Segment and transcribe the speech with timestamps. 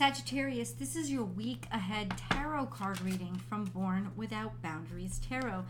[0.00, 5.62] Sagittarius, this is your week ahead tarot card reading from Born Without Boundaries Tarot.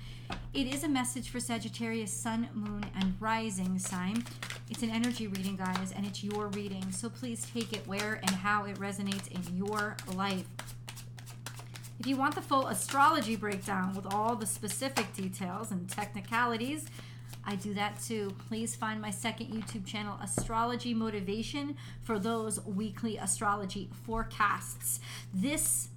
[0.54, 4.22] It is a message for Sagittarius, Sun, Moon, and Rising sign.
[4.70, 6.92] It's an energy reading, guys, and it's your reading.
[6.92, 10.46] So please take it where and how it resonates in your life.
[11.98, 16.86] If you want the full astrology breakdown with all the specific details and technicalities,
[17.45, 18.34] I do that too.
[18.48, 25.00] Please find my second YouTube channel, Astrology Motivation, for those weekly astrology forecasts.
[25.32, 25.88] This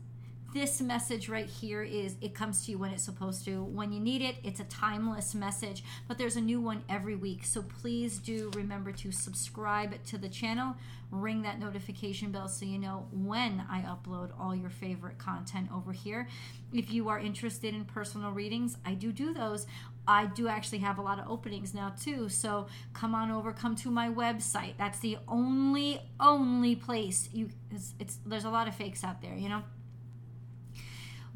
[0.54, 3.64] this message right here is it comes to you when it's supposed to.
[3.64, 7.44] When you need it it's a timeless message but there's a new one every week.
[7.44, 10.76] So please do remember to subscribe to the channel.
[11.10, 15.92] Ring that notification bell so you know when i upload all your favorite content over
[15.92, 16.28] here.
[16.72, 19.66] If you are interested in personal readings i do do those
[20.08, 22.30] I do actually have a lot of openings now too.
[22.30, 24.74] So come on over, come to my website.
[24.78, 29.36] That's the only only place you it's, it's there's a lot of fakes out there,
[29.36, 29.64] you know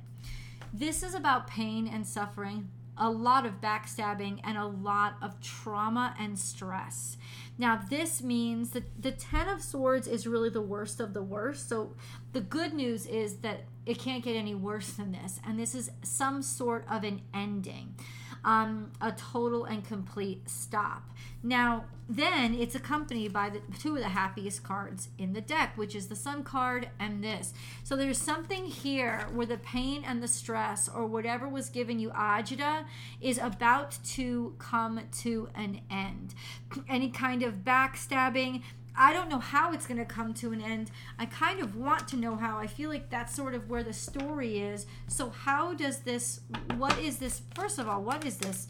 [0.73, 6.15] This is about pain and suffering, a lot of backstabbing, and a lot of trauma
[6.19, 7.17] and stress.
[7.59, 11.67] Now, this means that the Ten of Swords is really the worst of the worst.
[11.67, 11.97] So,
[12.31, 15.41] the good news is that it can't get any worse than this.
[15.45, 17.95] And this is some sort of an ending
[18.43, 21.09] um, a total and complete stop.
[21.41, 25.95] Now, then it's accompanied by the two of the happiest cards in the deck, which
[25.95, 27.53] is the Sun card and this.
[27.83, 32.09] So there's something here where the pain and the stress or whatever was giving you
[32.09, 32.85] agita
[33.21, 36.33] is about to come to an end.
[36.89, 38.63] Any kind of backstabbing,
[38.97, 40.91] I don't know how it's going to come to an end.
[41.17, 42.57] I kind of want to know how.
[42.57, 44.85] I feel like that's sort of where the story is.
[45.07, 46.41] So, how does this,
[46.77, 48.67] what is this, first of all, what is this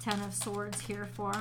[0.00, 1.32] Ten of Swords here for?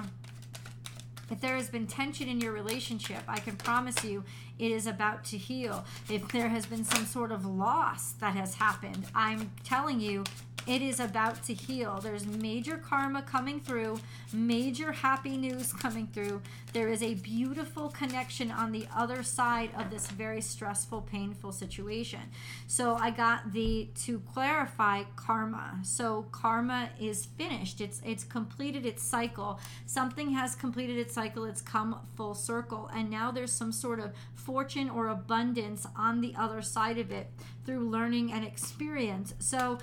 [1.31, 4.23] If there has been tension in your relationship, I can promise you
[4.57, 5.85] it is about to heal.
[6.09, 10.23] If there has been some sort of loss that has happened, I'm telling you
[10.67, 11.99] it is about to heal.
[12.01, 13.99] There's major karma coming through,
[14.33, 16.41] major happy news coming through.
[16.73, 22.19] There is a beautiful connection on the other side of this very stressful, painful situation.
[22.67, 25.79] So I got the to clarify karma.
[25.83, 27.81] So karma is finished.
[27.81, 29.59] It's it's completed its cycle.
[29.85, 31.45] Something has completed its cycle.
[31.45, 36.35] It's come full circle and now there's some sort of fortune or abundance on the
[36.37, 37.31] other side of it
[37.65, 39.33] through learning and experience.
[39.39, 39.79] So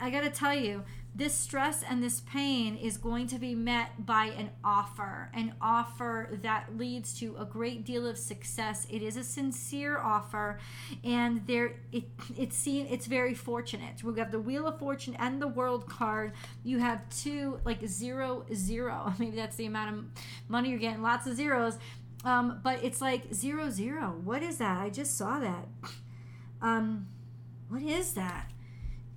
[0.00, 0.84] I got to tell you,
[1.18, 6.28] this stress and this pain is going to be met by an offer, an offer
[6.42, 8.86] that leads to a great deal of success.
[8.88, 10.60] It is a sincere offer,
[11.02, 12.04] and there it
[12.36, 14.04] it's seen it's very fortunate.
[14.04, 16.34] We have the Wheel of Fortune and the World card.
[16.62, 19.12] You have two like zero zero.
[19.18, 20.04] Maybe that's the amount of
[20.46, 21.02] money you're getting.
[21.02, 21.78] Lots of zeros,
[22.24, 24.20] um, but it's like zero zero.
[24.22, 24.78] What is that?
[24.78, 25.66] I just saw that.
[26.62, 27.08] Um,
[27.68, 28.52] what is that?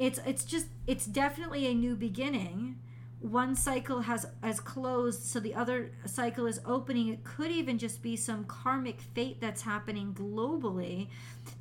[0.01, 2.79] It's it's just it's definitely a new beginning.
[3.19, 7.09] One cycle has has closed so the other cycle is opening.
[7.09, 11.07] It could even just be some karmic fate that's happening globally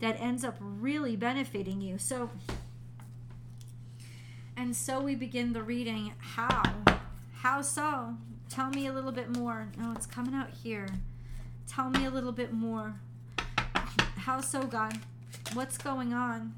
[0.00, 1.98] that ends up really benefiting you.
[1.98, 2.30] So
[4.56, 6.14] and so we begin the reading.
[6.16, 6.62] How?
[7.34, 8.16] How so?
[8.48, 9.68] Tell me a little bit more.
[9.76, 10.88] No it's coming out here.
[11.68, 12.94] Tell me a little bit more.
[14.16, 14.98] How so god?
[15.52, 16.54] What's going on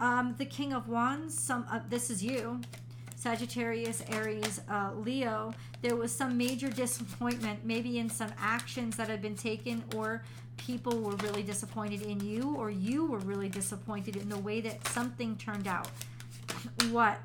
[0.00, 2.60] um, the King of Wands, some uh, this is you,
[3.16, 5.54] Sagittarius, Aries, uh, Leo.
[5.82, 10.22] There was some major disappointment, maybe in some actions that had been taken, or
[10.56, 14.86] people were really disappointed in you, or you were really disappointed in the way that
[14.88, 15.88] something turned out.
[16.90, 17.20] what?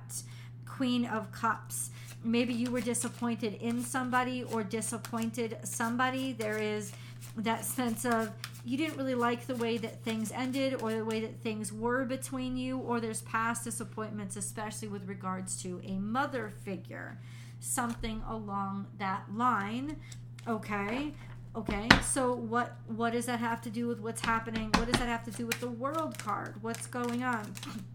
[0.66, 1.92] Queen of Cups.
[2.24, 6.34] Maybe you were disappointed in somebody or disappointed somebody.
[6.34, 6.92] There is
[7.38, 8.32] that sense of
[8.64, 12.06] you didn't really like the way that things ended or the way that things were
[12.06, 17.20] between you, or there's past disappointments, especially with regards to a mother figure,
[17.60, 19.98] something along that line.
[20.48, 21.14] Okay.
[21.54, 24.70] Okay, so what what does that have to do with what's happening?
[24.76, 26.56] What does that have to do with the world card?
[26.62, 27.54] What's going on?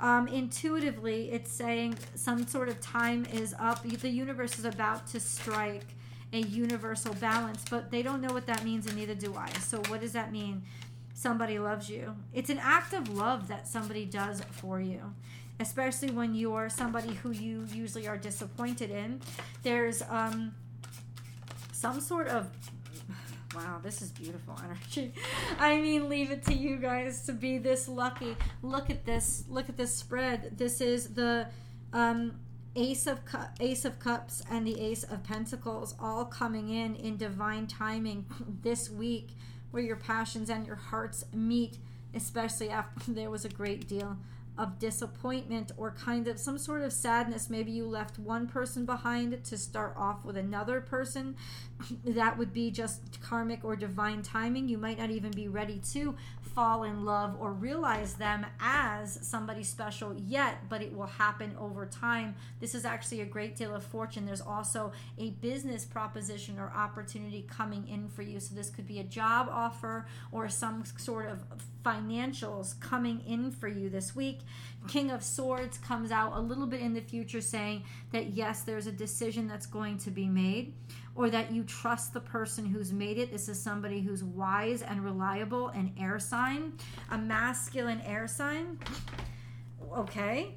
[0.00, 3.84] Um, intuitively, it's saying some sort of time is up.
[3.84, 5.94] The universe is about to strike
[6.32, 9.50] a universal balance, but they don't know what that means, and neither do I.
[9.60, 10.62] So, what does that mean?
[11.14, 12.16] Somebody loves you.
[12.32, 15.14] It's an act of love that somebody does for you,
[15.60, 19.20] especially when you're somebody who you usually are disappointed in.
[19.62, 20.54] There's um,
[21.72, 22.50] some sort of
[23.54, 25.12] Wow, this is beautiful energy.
[25.58, 28.34] I mean, leave it to you guys to be this lucky.
[28.62, 29.44] Look at this.
[29.48, 30.56] Look at this spread.
[30.56, 31.48] This is the
[31.92, 32.40] um,
[32.74, 37.16] Ace of Cu- Ace of Cups and the Ace of Pentacles all coming in in
[37.16, 38.24] divine timing
[38.62, 39.36] this week,
[39.70, 41.78] where your passions and your hearts meet.
[42.14, 44.16] Especially after there was a great deal
[44.58, 47.48] of disappointment or kind of some sort of sadness.
[47.48, 51.36] Maybe you left one person behind to start off with another person.
[52.04, 54.68] That would be just karmic or divine timing.
[54.68, 56.14] You might not even be ready to
[56.54, 61.86] fall in love or realize them as somebody special yet, but it will happen over
[61.86, 62.34] time.
[62.60, 64.26] This is actually a great deal of fortune.
[64.26, 68.40] There's also a business proposition or opportunity coming in for you.
[68.40, 71.42] So this could be a job offer or some sort of
[71.84, 74.40] financials coming in for you this week.
[74.88, 78.86] King of Swords comes out a little bit in the future saying that yes, there's
[78.86, 80.74] a decision that's going to be made
[81.14, 83.30] or that you trust the person who's made it.
[83.30, 86.72] This is somebody who's wise and reliable, an air sign,
[87.10, 88.78] a masculine air sign.
[89.94, 90.54] Okay.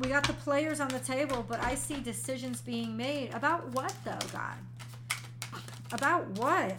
[0.00, 3.34] We got the players on the table, but I see decisions being made.
[3.34, 4.56] About what, though, God?
[5.92, 6.78] About what?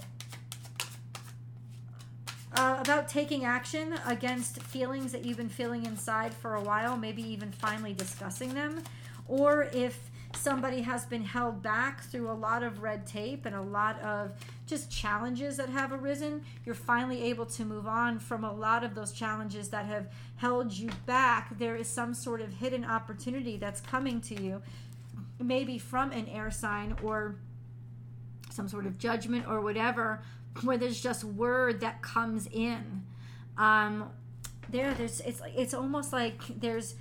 [2.55, 7.23] Uh, about taking action against feelings that you've been feeling inside for a while, maybe
[7.23, 8.79] even finally discussing them.
[9.27, 13.61] Or if somebody has been held back through a lot of red tape and a
[13.61, 14.33] lot of
[14.67, 18.93] just challenges that have arisen, you're finally able to move on from a lot of
[18.93, 21.57] those challenges that have held you back.
[21.57, 24.61] There is some sort of hidden opportunity that's coming to you,
[25.39, 27.35] maybe from an air sign or
[28.51, 30.21] some sort of judgment or whatever,
[30.61, 33.03] where there's just word that comes in.
[33.57, 34.09] Um,
[34.69, 36.95] there, there's it's it's almost like there's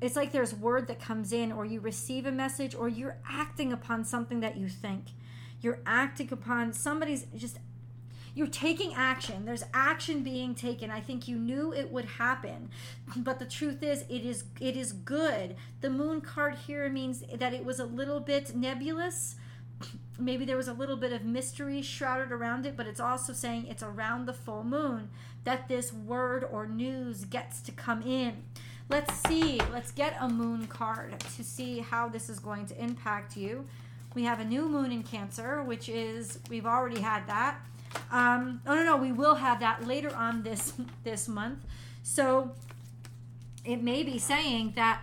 [0.00, 3.72] it's like there's word that comes in, or you receive a message, or you're acting
[3.72, 5.04] upon something that you think.
[5.60, 7.58] You're acting upon somebody's just
[8.34, 12.68] you're taking action there's action being taken i think you knew it would happen
[13.16, 17.54] but the truth is it is it is good the moon card here means that
[17.54, 19.36] it was a little bit nebulous
[20.18, 23.66] maybe there was a little bit of mystery shrouded around it but it's also saying
[23.68, 25.08] it's around the full moon
[25.44, 28.42] that this word or news gets to come in
[28.90, 29.60] Let's see.
[29.72, 33.64] Let's get a moon card to see how this is going to impact you.
[34.14, 37.58] We have a new moon in Cancer, which is we've already had that.
[38.10, 41.60] Um, oh no, no, we will have that later on this this month.
[42.02, 42.52] So
[43.64, 45.00] it may be saying that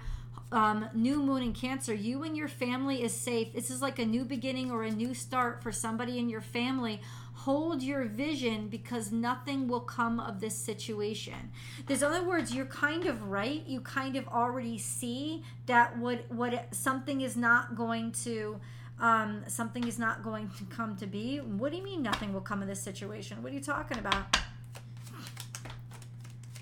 [0.52, 3.54] um, new moon in Cancer, you and your family is safe.
[3.54, 7.02] This is like a new beginning or a new start for somebody in your family
[7.42, 11.52] hold your vision because nothing will come of this situation.
[11.88, 13.66] There's other words, you're kind of right.
[13.66, 18.60] You kind of already see that what what something is not going to
[19.00, 21.38] um, something is not going to come to be.
[21.38, 23.42] What do you mean nothing will come of this situation?
[23.42, 24.38] What are you talking about?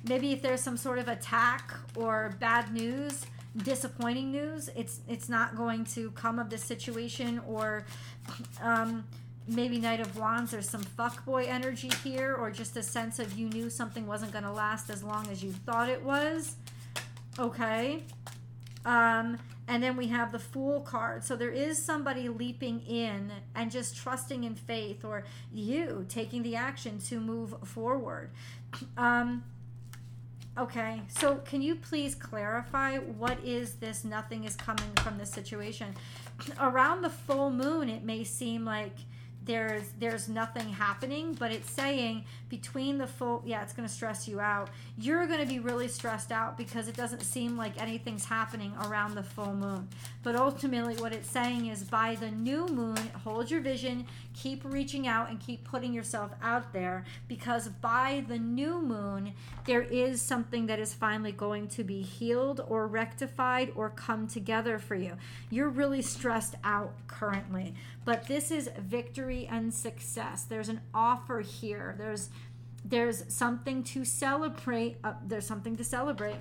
[0.07, 3.25] Maybe if there's some sort of attack or bad news,
[3.59, 7.85] disappointing news, it's it's not going to come of this situation or
[8.61, 9.03] um,
[9.49, 13.49] maybe Knight of Wands, there's some fuckboy energy here, or just a sense of you
[13.49, 16.55] knew something wasn't going to last as long as you thought it was.
[17.37, 18.03] Okay.
[18.85, 19.37] Um,
[19.67, 21.23] and then we have the Fool card.
[21.23, 26.55] So there is somebody leaping in and just trusting in faith, or you taking the
[26.55, 28.31] action to move forward.
[28.97, 29.43] Um,
[30.59, 31.01] okay.
[31.07, 35.95] So can you please clarify what is this nothing is coming from this situation?
[36.59, 38.95] Around the full moon, it may seem like
[39.49, 44.27] there's there's nothing happening but it's saying between the full yeah it's going to stress
[44.27, 44.69] you out.
[44.95, 49.15] You're going to be really stressed out because it doesn't seem like anything's happening around
[49.15, 49.87] the full moon.
[50.21, 55.07] But ultimately what it's saying is by the new moon hold your vision keep reaching
[55.07, 59.33] out and keep putting yourself out there because by the new moon
[59.65, 64.77] there is something that is finally going to be healed or rectified or come together
[64.77, 65.13] for you.
[65.49, 67.73] You're really stressed out currently
[68.09, 70.41] but this is victory and success.
[70.41, 71.93] There's an offer here.
[71.95, 72.31] There's
[72.83, 74.97] there's something to celebrate.
[75.03, 76.37] Uh, there's something to celebrate.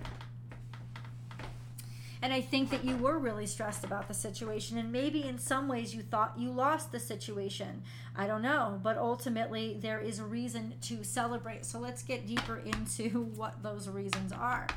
[2.22, 5.68] And I think that you were really stressed about the situation, and maybe in some
[5.68, 7.82] ways you thought you lost the situation.
[8.16, 11.66] I don't know, but ultimately there is a reason to celebrate.
[11.66, 14.68] So let's get deeper into what those reasons are.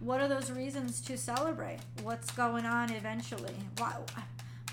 [0.00, 1.78] What are those reasons to celebrate?
[2.02, 3.54] What's going on eventually?
[3.78, 3.94] Why,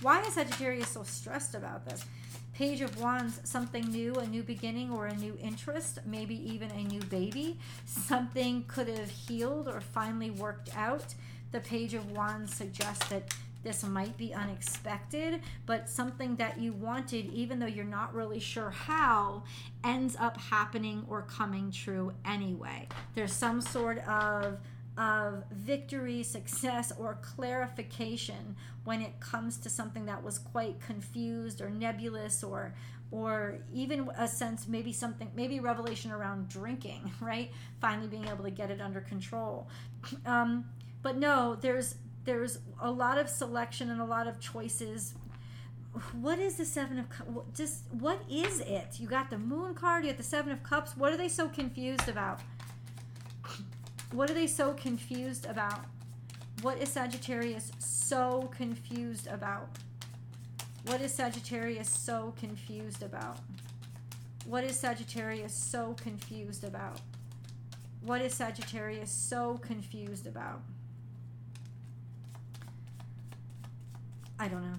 [0.01, 2.05] why is Sagittarius so stressed about this?
[2.53, 6.83] Page of Wands, something new, a new beginning or a new interest, maybe even a
[6.83, 7.59] new baby.
[7.85, 11.13] Something could have healed or finally worked out.
[11.51, 17.31] The Page of Wands suggests that this might be unexpected, but something that you wanted,
[17.33, 19.43] even though you're not really sure how,
[19.83, 22.87] ends up happening or coming true anyway.
[23.13, 24.57] There's some sort of
[24.97, 31.69] of victory, success, or clarification when it comes to something that was quite confused or
[31.69, 32.73] nebulous or
[33.09, 37.51] or even a sense maybe something maybe revelation around drinking right?
[37.79, 39.67] Finally being able to get it under control.
[40.25, 40.65] Um,
[41.01, 45.13] but no there's there's a lot of selection and a lot of choices.
[46.11, 48.99] What is the seven of cups just what is it?
[48.99, 50.97] You got the moon card you got the seven of cups.
[50.97, 52.41] What are they so confused about
[54.11, 55.85] what are they so confused about?
[56.61, 59.69] What is Sagittarius so confused about?
[60.85, 63.39] What is Sagittarius so confused about?
[64.45, 67.01] What is Sagittarius so confused about?
[68.01, 70.61] What is Sagittarius so confused about?
[74.39, 74.77] I don't know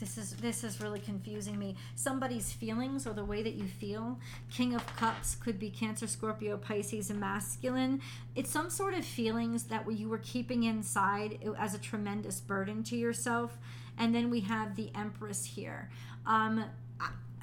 [0.00, 1.76] this is this is really confusing me.
[1.94, 4.18] Somebody's feelings or the way that you feel.
[4.50, 8.00] King of cups could be cancer scorpio pisces and masculine.
[8.34, 12.96] It's some sort of feelings that you were keeping inside as a tremendous burden to
[12.96, 13.58] yourself.
[13.98, 15.90] And then we have the empress here.
[16.26, 16.64] Um,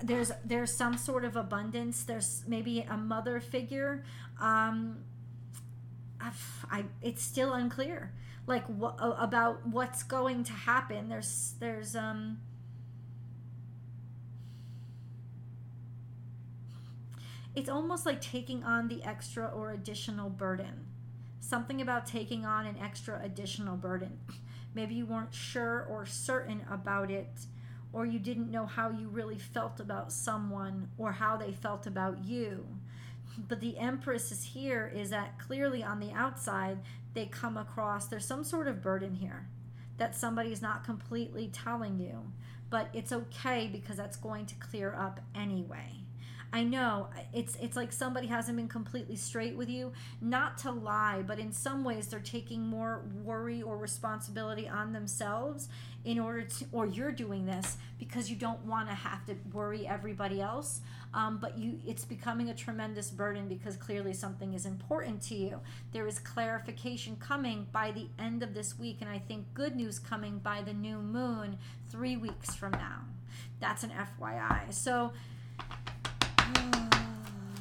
[0.03, 2.03] there's there's some sort of abundance.
[2.03, 4.03] There's maybe a mother figure.
[4.41, 5.03] Um,
[6.19, 8.11] I, it's still unclear
[8.47, 12.37] like what about what's going to happen there's there's um
[17.55, 20.85] it's almost like taking on the extra or additional burden.
[21.39, 24.19] Something about taking on an extra additional burden.
[24.75, 27.47] Maybe you weren't sure or certain about it,
[27.93, 32.23] or you didn't know how you really felt about someone or how they felt about
[32.23, 32.65] you.
[33.37, 36.79] But the Empress is here is that clearly on the outside,
[37.13, 39.47] they come across there's some sort of burden here
[39.97, 42.31] that somebody's not completely telling you.
[42.69, 46.06] But it's okay because that's going to clear up anyway.
[46.53, 49.91] I know it's it's like somebody hasn't been completely straight with you.
[50.21, 55.67] Not to lie, but in some ways they're taking more worry or responsibility on themselves
[56.05, 59.85] in order to, or you're doing this because you don't want to have to worry
[59.85, 60.79] everybody else.
[61.13, 65.59] Um, but you, it's becoming a tremendous burden because clearly something is important to you.
[65.91, 69.99] There is clarification coming by the end of this week, and I think good news
[69.99, 71.57] coming by the new moon
[71.89, 73.01] three weeks from now.
[73.59, 74.73] That's an FYI.
[74.73, 75.11] So
[76.55, 76.89] Oh,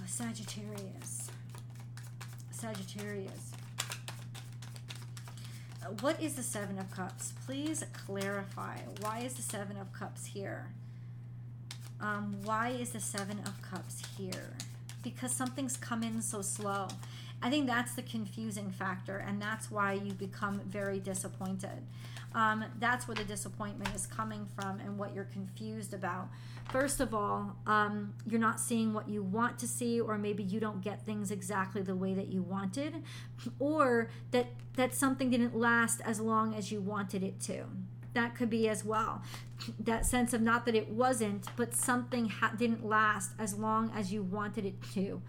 [0.06, 1.30] Sagittarius.
[2.50, 3.52] Sagittarius.
[5.82, 7.32] Uh, what is the Seven of Cups?
[7.44, 8.78] Please clarify.
[9.00, 10.68] Why is the Seven of Cups here?
[12.00, 14.54] Um, why is the Seven of Cups here?
[15.02, 16.88] Because something's come in so slow.
[17.42, 21.82] I think that's the confusing factor, and that's why you become very disappointed.
[22.35, 26.28] Um, that's where the disappointment is coming from and what you're confused about.
[26.71, 30.61] First of all, um, you're not seeing what you want to see, or maybe you
[30.61, 33.02] don't get things exactly the way that you wanted,
[33.59, 37.64] or that, that something didn't last as long as you wanted it to
[38.16, 39.23] that could be as well.
[39.78, 44.12] That sense of not that it wasn't, but something ha- didn't last as long as
[44.12, 45.23] you wanted it to.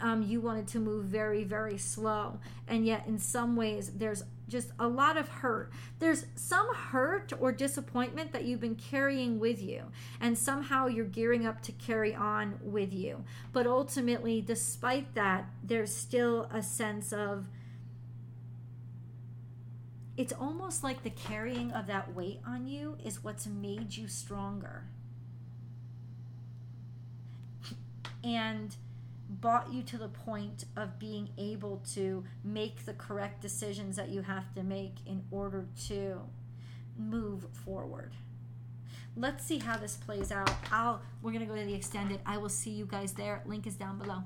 [0.00, 2.38] Um, you wanted to move very, very slow.
[2.68, 5.72] And yet, in some ways, there's just a lot of hurt.
[5.98, 9.84] There's some hurt or disappointment that you've been carrying with you,
[10.20, 13.24] and somehow you're gearing up to carry on with you.
[13.52, 17.48] But ultimately, despite that, there's still a sense of
[20.16, 24.84] it's almost like the carrying of that weight on you is what's made you stronger.
[28.24, 28.74] And
[29.28, 34.22] brought you to the point of being able to make the correct decisions that you
[34.22, 36.20] have to make in order to
[36.96, 38.12] move forward.
[39.16, 40.50] Let's see how this plays out.
[40.70, 42.20] I'll we're going to go to the extended.
[42.26, 43.42] I will see you guys there.
[43.46, 44.24] Link is down below.